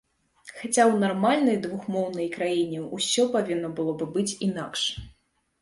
Хаця 0.59 0.71
ў 0.91 0.95
нармальнай 1.03 1.59
двухмоўнай 1.67 2.27
краіне 2.37 2.79
ўсё 2.95 3.29
павінна 3.37 3.73
было 3.81 3.97
б 4.01 4.09
быць 4.17 4.29
інакш. 4.49 4.81